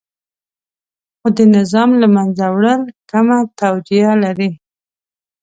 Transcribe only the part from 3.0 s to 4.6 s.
کمه توجیه لري.